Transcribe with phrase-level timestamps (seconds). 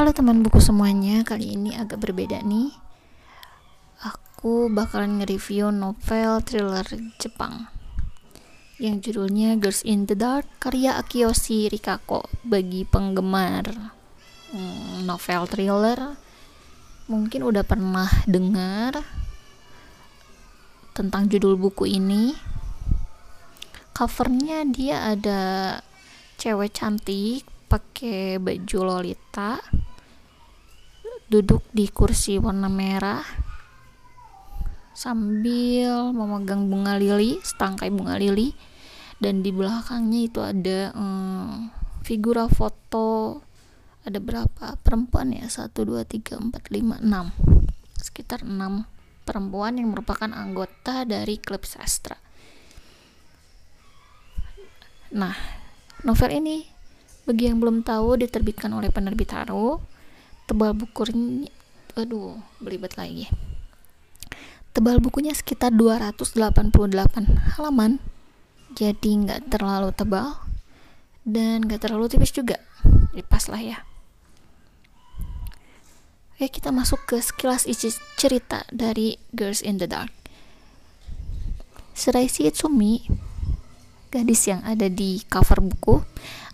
[0.00, 2.72] Halo teman buku semuanya, kali ini agak berbeda nih.
[4.00, 6.88] Aku bakalan nge-review novel thriller
[7.20, 7.68] Jepang
[8.80, 13.92] yang judulnya Girls in the Dark karya Akiyoshi Rikako bagi penggemar
[14.56, 16.16] hmm, novel thriller.
[17.04, 19.04] Mungkin udah pernah dengar
[20.96, 22.32] tentang judul buku ini.
[23.92, 25.40] Covernya dia ada
[26.40, 29.60] cewek cantik pakai baju lolita
[31.30, 33.22] duduk di kursi warna merah
[34.90, 38.52] sambil memegang bunga lili, setangkai bunga lili
[39.22, 41.70] dan di belakangnya itu ada hmm,
[42.02, 43.40] figura foto
[44.00, 44.80] ada berapa?
[44.80, 45.46] Perempuan ya?
[45.46, 52.16] 1 2 3 4 5 6 sekitar 6 perempuan yang merupakan anggota dari klub sastra.
[55.14, 55.36] Nah
[56.02, 56.64] novel ini
[57.28, 59.84] bagi yang belum tahu diterbitkan oleh penerbit Haro
[60.50, 61.46] tebal bukunya
[61.94, 63.30] aduh belibet lagi.
[64.74, 68.02] Tebal bukunya sekitar 288 halaman
[68.74, 70.42] jadi nggak terlalu tebal
[71.22, 72.58] dan nggak terlalu tipis juga
[73.14, 73.78] jadi pas lah ya.
[76.34, 80.10] Oke kita masuk ke sekilas isi cerita dari Girls in the Dark.
[81.94, 83.06] Seraisi Itsumi
[84.10, 86.02] gadis yang ada di cover buku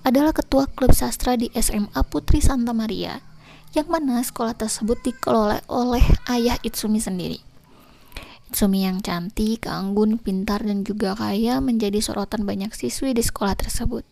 [0.05, 3.36] adalah ketua klub sastra di SMA Putri Santa Maria
[3.77, 6.01] yang mana sekolah tersebut dikelola oleh
[6.33, 7.45] ayah Itsumi sendiri.
[8.49, 14.09] Itsumi yang cantik, anggun, pintar, dan juga kaya menjadi sorotan banyak siswi di sekolah tersebut.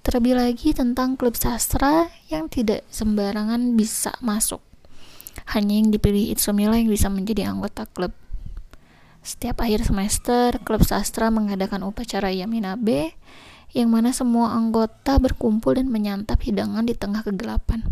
[0.00, 4.64] Terlebih lagi tentang klub sastra yang tidak sembarangan bisa masuk.
[5.52, 8.16] Hanya yang dipilih Itsumi lah yang bisa menjadi anggota klub.
[9.20, 13.12] Setiap akhir semester, klub sastra mengadakan upacara Yaminabe,
[13.76, 17.84] yang mana semua anggota berkumpul dan menyantap hidangan di tengah kegelapan.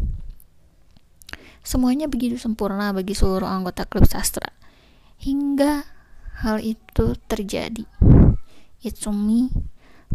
[1.65, 4.53] Semuanya begitu sempurna bagi seluruh anggota klub sastra.
[5.17, 5.89] Hingga
[6.45, 7.89] hal itu terjadi.
[8.85, 9.49] Itsumi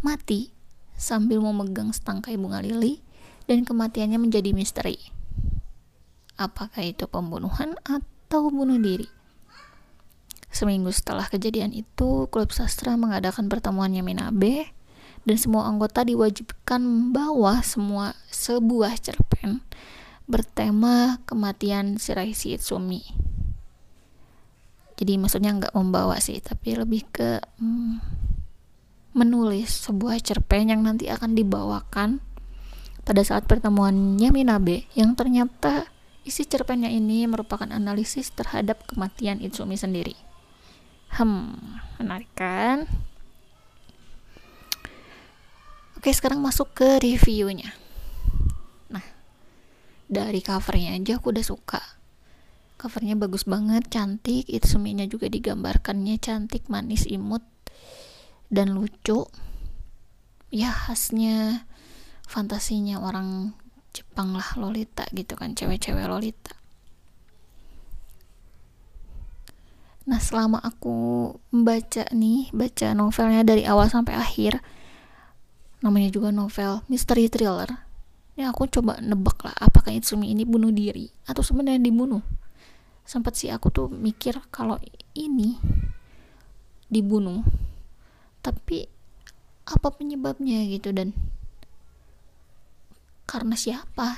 [0.05, 0.53] mati
[0.93, 3.01] sambil memegang setangkai bunga lili
[3.49, 5.01] dan kematiannya menjadi misteri.
[6.37, 9.09] Apakah itu pembunuhan atau bunuh diri?
[10.53, 14.69] Seminggu setelah kejadian itu, klub sastra mengadakan pertemuannya Minabe
[15.25, 19.65] dan semua anggota diwajibkan membawa semua sebuah cerpen
[20.29, 23.01] bertema kematian Shiraishi Itsumi.
[25.01, 27.97] Jadi maksudnya nggak membawa sih, tapi lebih ke hmm,
[29.17, 32.21] menulis sebuah cerpen yang nanti akan dibawakan
[33.01, 35.89] pada saat pertemuannya Minabe yang ternyata
[36.21, 40.13] isi cerpennya ini merupakan analisis terhadap kematian Itsumi sendiri.
[41.09, 42.85] Hmm, menarik kan?
[45.97, 47.73] Oke, sekarang masuk ke reviewnya
[50.09, 51.81] dari covernya aja aku udah suka.
[52.81, 54.49] Covernya bagus banget cantik.
[54.49, 57.45] Itsuminya juga digambarkannya cantik manis imut
[58.49, 59.29] dan lucu.
[60.49, 61.69] Ya khasnya
[62.25, 63.53] fantasinya orang
[63.93, 66.57] Jepang lah Lolita gitu kan cewek-cewek Lolita.
[70.09, 74.57] Nah selama aku membaca nih baca novelnya dari awal sampai akhir
[75.85, 77.88] namanya juga novel mystery thriller
[78.39, 82.23] ya aku coba nebak lah apakah Itsumi ini bunuh diri atau sebenarnya dibunuh?
[83.03, 84.79] Sempat sih aku tuh mikir kalau
[85.11, 85.59] ini
[86.87, 87.43] dibunuh
[88.39, 88.87] tapi
[89.67, 91.11] apa penyebabnya gitu dan
[93.27, 94.15] karena siapa?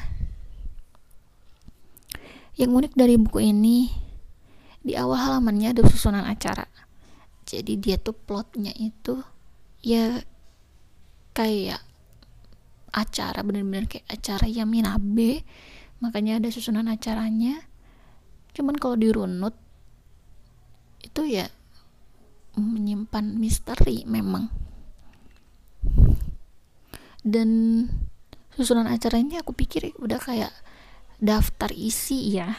[2.61, 3.89] Yang unik dari buku ini
[4.85, 6.69] di awal halamannya ada susunan acara.
[7.49, 9.17] Jadi dia tuh plotnya itu
[9.81, 10.21] ya
[11.33, 11.81] kayak
[12.91, 15.47] acara bener-bener kayak acara Yaminabe.
[16.03, 17.63] Makanya ada susunan acaranya.
[18.51, 19.55] Cuman kalau dirunut
[21.01, 21.47] itu ya
[22.59, 24.51] menyimpan misteri memang.
[27.21, 27.49] Dan
[28.51, 30.51] susunan acaranya aku pikir udah kayak
[31.21, 32.51] daftar isi ya.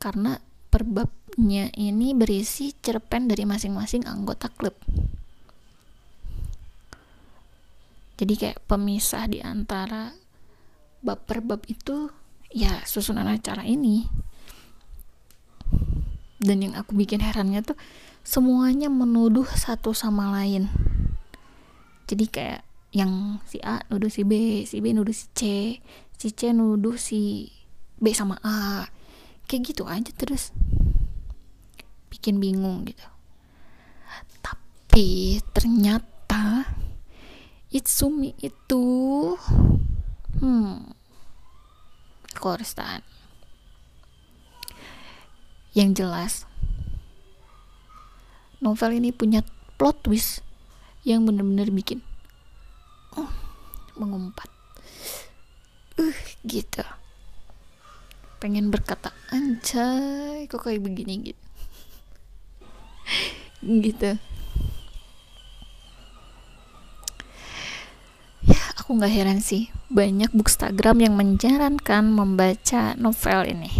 [0.00, 0.40] Karena
[0.72, 4.74] perbabnya ini berisi cerpen dari masing-masing anggota klub
[8.22, 10.14] jadi kayak pemisah di antara
[11.02, 12.06] bab per bab itu
[12.54, 14.06] ya susunan acara ini.
[16.38, 17.74] Dan yang aku bikin herannya tuh
[18.22, 20.70] semuanya menuduh satu sama lain.
[22.06, 22.62] Jadi kayak
[22.94, 25.40] yang si A nuduh si B si B nuduh si C
[26.14, 27.50] si C nuduh si
[27.98, 28.86] B sama A.
[29.50, 30.54] Kayak gitu aja terus.
[32.06, 33.02] Bikin bingung gitu.
[34.46, 36.11] Tapi ternyata
[37.72, 38.84] Itsumi itu
[40.44, 40.92] hmm
[42.36, 43.00] korstan
[45.72, 46.44] yang jelas
[48.60, 49.40] novel ini punya
[49.80, 50.44] plot twist
[51.00, 52.04] yang bener-bener bikin
[53.16, 53.32] uh,
[53.96, 54.52] mengumpat.
[55.96, 56.84] Uh gitu.
[58.36, 61.32] Pengen berkata anjay kok kayak begini?
[61.32, 61.42] Gitu.
[63.88, 64.20] Gitu
[68.42, 73.72] ya aku nggak heran sih banyak bookstagram yang menyarankan membaca novel ini.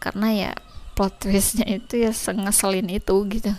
[0.00, 0.50] Karena ya
[0.96, 3.52] plot twistnya itu ya sengeselin itu gitu.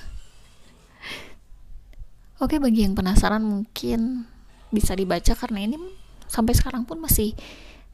[2.42, 4.26] Oke bagi yang penasaran mungkin
[4.74, 5.78] bisa dibaca karena ini
[6.26, 7.38] sampai sekarang pun masih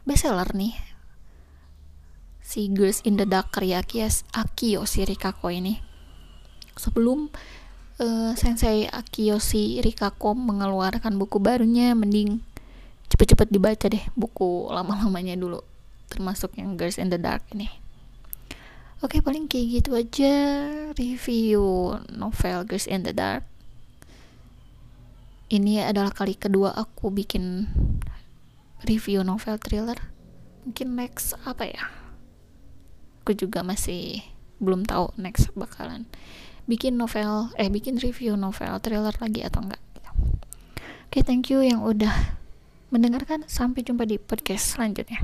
[0.08, 0.72] bestseller nih.
[2.40, 5.84] Si Girls in the Dark karya Akiyoshi Rikako ini.
[6.80, 7.28] Sebelum
[8.02, 11.94] uh, Sensei Akiyoshi Rikako mengeluarkan buku barunya.
[11.94, 12.42] Mending
[13.14, 15.62] cepet-cepet dibaca deh buku lama-lamanya dulu
[16.12, 17.70] termasuk yang Girls in the Dark ini.
[19.02, 20.34] Oke paling kayak gitu aja
[20.94, 23.46] review novel Girls in the Dark.
[25.52, 27.68] Ini adalah kali kedua aku bikin
[28.88, 30.00] review novel thriller.
[30.64, 31.92] Mungkin next apa ya?
[33.22, 34.24] Aku juga masih
[34.62, 36.06] belum tahu next bakalan
[36.72, 39.84] bikin novel eh bikin review novel thriller lagi atau enggak?
[41.12, 42.40] Oke okay, thank you yang udah
[42.96, 43.44] mendengarkan.
[43.52, 45.20] Sampai jumpa di podcast selanjutnya